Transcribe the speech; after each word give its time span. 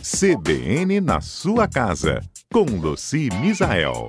CBN 0.00 1.00
na 1.00 1.20
sua 1.20 1.66
casa, 1.66 2.22
com 2.52 2.62
Luci 2.62 3.28
Misael. 3.40 4.06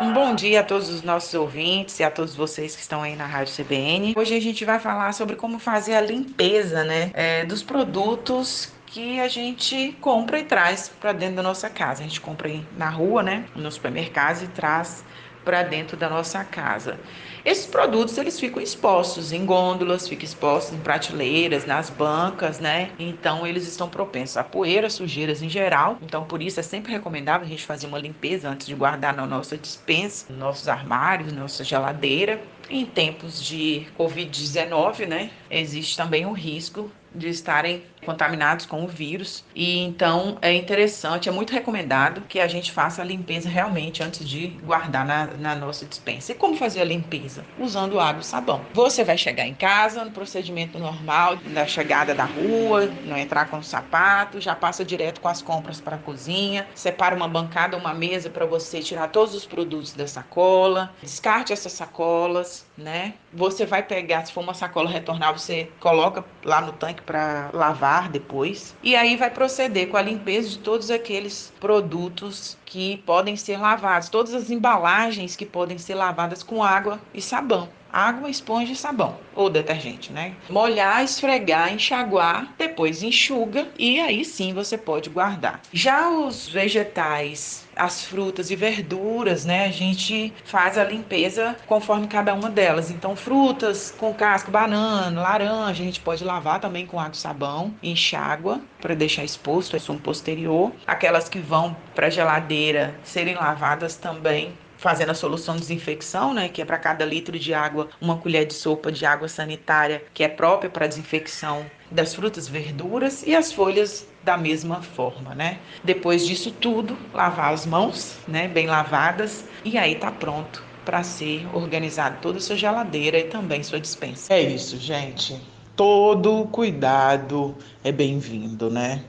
Um 0.00 0.14
bom 0.14 0.34
dia 0.34 0.60
a 0.60 0.64
todos 0.64 0.88
os 0.88 1.02
nossos 1.02 1.34
ouvintes 1.34 2.00
e 2.00 2.04
a 2.04 2.10
todos 2.10 2.34
vocês 2.34 2.74
que 2.74 2.80
estão 2.80 3.02
aí 3.02 3.14
na 3.14 3.26
Rádio 3.26 3.54
CBN. 3.54 4.14
Hoje 4.16 4.34
a 4.34 4.40
gente 4.40 4.64
vai 4.64 4.78
falar 4.78 5.12
sobre 5.12 5.36
como 5.36 5.58
fazer 5.58 5.94
a 5.94 6.00
limpeza 6.00 6.84
né, 6.84 7.10
é, 7.12 7.44
dos 7.44 7.62
produtos 7.62 8.72
que 8.86 9.20
a 9.20 9.28
gente 9.28 9.94
compra 10.00 10.38
e 10.38 10.44
traz 10.44 10.88
para 10.88 11.12
dentro 11.12 11.36
da 11.36 11.42
nossa 11.42 11.68
casa. 11.68 12.00
A 12.00 12.04
gente 12.04 12.20
compra 12.20 12.50
na 12.78 12.88
rua, 12.88 13.22
né, 13.22 13.44
no 13.54 13.70
supermercado 13.70 14.42
e 14.42 14.48
traz 14.48 15.04
para 15.48 15.62
dentro 15.62 15.96
da 15.96 16.10
nossa 16.10 16.44
casa. 16.44 17.00
Esses 17.42 17.64
produtos 17.64 18.18
eles 18.18 18.38
ficam 18.38 18.60
expostos 18.60 19.32
em 19.32 19.46
gôndolas, 19.46 20.06
ficam 20.06 20.26
expostos 20.26 20.74
em 20.74 20.80
prateleiras, 20.80 21.64
nas 21.64 21.88
bancas, 21.88 22.58
né? 22.58 22.90
Então 22.98 23.46
eles 23.46 23.66
estão 23.66 23.88
propensos 23.88 24.36
a 24.36 24.44
poeira, 24.44 24.90
sujeiras 24.90 25.40
em 25.40 25.48
geral. 25.48 25.96
Então 26.02 26.24
por 26.24 26.42
isso 26.42 26.60
é 26.60 26.62
sempre 26.62 26.92
recomendável 26.92 27.46
a 27.46 27.48
gente 27.48 27.64
fazer 27.64 27.86
uma 27.86 27.98
limpeza 27.98 28.50
antes 28.50 28.66
de 28.66 28.74
guardar 28.74 29.16
na 29.16 29.24
nossa 29.24 29.56
dispensa, 29.56 30.26
nos 30.28 30.38
nossos 30.38 30.68
armários, 30.68 31.32
nossa 31.32 31.64
geladeira. 31.64 32.38
Em 32.68 32.84
tempos 32.84 33.42
de 33.42 33.86
Covid-19, 33.98 35.06
né, 35.06 35.30
existe 35.50 35.96
também 35.96 36.26
o 36.26 36.32
risco 36.32 36.90
de 37.14 37.28
estarem 37.28 37.82
contaminados 38.04 38.66
com 38.66 38.84
o 38.84 38.88
vírus. 38.88 39.44
E 39.54 39.78
então 39.78 40.38
é 40.40 40.52
interessante, 40.54 41.28
é 41.28 41.32
muito 41.32 41.52
recomendado 41.52 42.22
que 42.22 42.40
a 42.40 42.48
gente 42.48 42.72
faça 42.72 43.02
a 43.02 43.04
limpeza 43.04 43.48
realmente 43.48 44.02
antes 44.02 44.26
de 44.26 44.48
guardar 44.64 45.04
na, 45.04 45.26
na 45.38 45.54
nossa 45.54 45.84
dispensa. 45.84 46.32
E 46.32 46.34
como 46.34 46.56
fazer 46.56 46.80
a 46.80 46.84
limpeza? 46.84 47.44
Usando 47.58 48.00
água 48.00 48.20
e 48.20 48.24
sabão. 48.24 48.64
Você 48.72 49.04
vai 49.04 49.18
chegar 49.18 49.46
em 49.46 49.54
casa 49.54 50.04
no 50.04 50.10
procedimento 50.10 50.78
normal 50.78 51.36
da 51.36 51.66
chegada 51.66 52.14
da 52.14 52.24
rua, 52.24 52.90
não 53.04 53.16
entrar 53.16 53.46
com 53.46 53.58
o 53.58 53.62
sapato, 53.62 54.40
já 54.40 54.54
passa 54.54 54.84
direto 54.84 55.20
com 55.20 55.28
as 55.28 55.42
compras 55.42 55.80
para 55.80 55.96
a 55.96 55.98
cozinha, 55.98 56.66
separa 56.74 57.14
uma 57.14 57.28
bancada, 57.28 57.76
uma 57.76 57.92
mesa 57.92 58.30
para 58.30 58.46
você 58.46 58.80
tirar 58.80 59.08
todos 59.08 59.34
os 59.34 59.44
produtos 59.44 59.92
da 59.92 60.06
sacola, 60.06 60.94
descarte 61.02 61.52
essas 61.52 61.72
sacolas, 61.72 62.66
né? 62.76 63.14
Você 63.32 63.66
vai 63.66 63.82
pegar, 63.82 64.24
se 64.24 64.32
for 64.32 64.40
uma 64.40 64.54
sacola 64.54 64.88
retornável, 64.88 65.38
você 65.38 65.70
coloca 65.80 66.24
lá 66.44 66.60
no 66.60 66.72
tanque 66.72 66.97
para 67.02 67.50
lavar 67.52 68.08
depois. 68.08 68.74
E 68.82 68.94
aí 68.94 69.16
vai 69.16 69.30
proceder 69.30 69.88
com 69.88 69.96
a 69.96 70.02
limpeza 70.02 70.48
de 70.48 70.58
todos 70.58 70.90
aqueles 70.90 71.52
produtos 71.60 72.56
que 72.64 72.98
podem 72.98 73.36
ser 73.36 73.58
lavados, 73.58 74.08
todas 74.08 74.34
as 74.34 74.50
embalagens 74.50 75.36
que 75.36 75.46
podem 75.46 75.78
ser 75.78 75.94
lavadas 75.94 76.42
com 76.42 76.62
água 76.62 77.00
e 77.14 77.20
sabão 77.20 77.68
água, 77.92 78.30
esponja 78.30 78.72
e 78.72 78.76
sabão 78.76 79.16
ou 79.34 79.48
detergente, 79.48 80.12
né? 80.12 80.34
Molhar, 80.50 81.04
esfregar, 81.04 81.72
enxaguar, 81.72 82.52
depois 82.58 83.04
enxuga 83.04 83.68
e 83.78 84.00
aí 84.00 84.24
sim 84.24 84.52
você 84.52 84.76
pode 84.76 85.08
guardar. 85.08 85.60
Já 85.72 86.10
os 86.10 86.48
vegetais, 86.48 87.68
as 87.76 88.02
frutas 88.02 88.50
e 88.50 88.56
verduras, 88.56 89.44
né? 89.44 89.66
A 89.66 89.70
gente 89.70 90.32
faz 90.44 90.76
a 90.76 90.82
limpeza 90.82 91.56
conforme 91.66 92.08
cada 92.08 92.34
uma 92.34 92.50
delas. 92.50 92.90
Então, 92.90 93.14
frutas 93.14 93.94
com 93.96 94.12
casca, 94.12 94.50
banana, 94.50 95.22
laranja, 95.22 95.82
a 95.82 95.86
gente 95.86 96.00
pode 96.00 96.24
lavar 96.24 96.60
também 96.60 96.84
com 96.84 96.98
água 96.98 97.12
e 97.14 97.16
sabão, 97.16 97.74
enxágua 97.80 98.60
para 98.80 98.94
deixar 98.94 99.24
exposto 99.24 99.76
é 99.76 99.78
sumo 99.78 100.00
posterior. 100.00 100.72
Aquelas 100.84 101.28
que 101.28 101.38
vão 101.38 101.76
para 101.94 102.10
geladeira 102.10 102.94
serem 103.04 103.36
lavadas 103.36 103.94
também 103.94 104.52
fazendo 104.78 105.10
a 105.10 105.14
solução 105.14 105.56
de 105.56 105.60
desinfecção, 105.60 106.32
né, 106.32 106.48
que 106.48 106.62
é 106.62 106.64
para 106.64 106.78
cada 106.78 107.04
litro 107.04 107.38
de 107.38 107.52
água 107.52 107.88
uma 108.00 108.16
colher 108.16 108.46
de 108.46 108.54
sopa 108.54 108.90
de 108.90 109.04
água 109.04 109.28
sanitária, 109.28 110.02
que 110.14 110.24
é 110.24 110.28
própria 110.28 110.70
para 110.70 110.86
desinfecção 110.86 111.66
das 111.90 112.14
frutas, 112.14 112.48
verduras 112.48 113.22
e 113.26 113.34
as 113.34 113.52
folhas 113.52 114.06
da 114.22 114.36
mesma 114.36 114.82
forma, 114.82 115.34
né? 115.34 115.58
Depois 115.82 116.26
disso 116.26 116.50
tudo, 116.50 116.96
lavar 117.12 117.52
as 117.52 117.66
mãos, 117.66 118.18
né, 118.26 118.46
bem 118.46 118.66
lavadas, 118.66 119.44
e 119.64 119.76
aí 119.76 119.94
tá 119.94 120.10
pronto 120.10 120.62
para 120.84 121.02
ser 121.02 121.46
organizado 121.54 122.18
toda 122.22 122.38
a 122.38 122.40
sua 122.40 122.56
geladeira 122.56 123.18
e 123.18 123.24
também 123.24 123.62
sua 123.62 123.80
dispensa. 123.80 124.32
É 124.32 124.40
isso, 124.40 124.78
gente. 124.78 125.38
Todo 125.76 126.46
cuidado 126.46 127.56
é 127.84 127.92
bem-vindo, 127.92 128.70
né? 128.70 129.04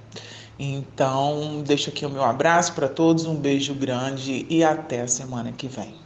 Então, 0.59 1.63
deixo 1.63 1.89
aqui 1.89 2.05
o 2.05 2.09
meu 2.09 2.23
abraço 2.23 2.73
para 2.75 2.89
todos, 2.89 3.25
um 3.25 3.35
beijo 3.35 3.73
grande 3.73 4.45
e 4.49 4.63
até 4.63 5.01
a 5.01 5.07
semana 5.07 5.53
que 5.53 5.67
vem. 5.67 5.99